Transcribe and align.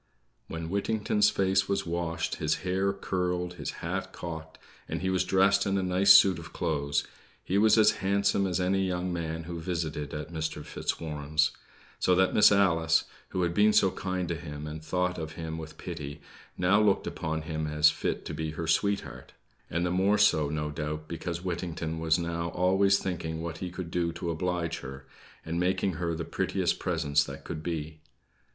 When 0.47 0.65
Whittington's 0.71 1.29
face 1.29 1.69
was 1.69 1.85
washed, 1.85 2.37
his 2.37 2.55
hair 2.65 2.91
curled, 2.91 3.53
his 3.61 3.69
hat 3.85 4.11
cocked, 4.13 4.57
and 4.89 5.03
he 5.03 5.11
was 5.11 5.23
dressed 5.23 5.67
in 5.67 5.77
a 5.77 5.83
nice 5.83 6.11
suit 6.11 6.39
of 6.39 6.51
clothes, 6.53 7.03
he 7.43 7.59
was 7.59 7.77
as 7.77 7.91
handsome 7.97 8.47
as 8.47 8.59
any 8.59 8.83
young 8.87 9.13
man 9.13 9.43
who 9.43 9.59
visited 9.59 10.11
at 10.15 10.33
Mr. 10.33 10.65
Fitzwarren's; 10.65 11.51
so 11.99 12.15
that 12.15 12.33
Miss 12.33 12.51
Alice, 12.51 13.03
who 13.29 13.43
had 13.43 13.53
been 13.53 13.73
so 13.73 13.91
kind 13.91 14.27
to 14.29 14.33
him, 14.33 14.65
and 14.65 14.83
thought 14.83 15.19
of 15.19 15.33
him 15.33 15.59
with 15.59 15.77
pity, 15.77 16.19
now 16.57 16.81
looked 16.81 17.05
upon 17.05 17.43
him 17.43 17.67
as 17.67 17.91
fit 17.91 18.25
to 18.25 18.33
be 18.33 18.53
her 18.53 18.65
sweetheart; 18.65 19.33
and 19.69 19.85
the 19.85 19.91
more 19.91 20.17
so, 20.17 20.49
no 20.49 20.71
doubt, 20.71 21.07
because 21.07 21.43
Whittington 21.43 21.99
was 21.99 22.17
now 22.17 22.49
always 22.49 22.97
thinking 22.97 23.39
what 23.39 23.59
he 23.59 23.69
could 23.69 23.91
do 23.91 24.11
to 24.13 24.31
oblige 24.31 24.79
her, 24.79 25.05
and 25.45 25.59
making 25.59 25.93
her 26.01 26.15
the 26.15 26.25
prettiest 26.25 26.79
presents 26.79 27.23
that 27.25 27.43
could 27.43 27.61
be. 27.61 27.99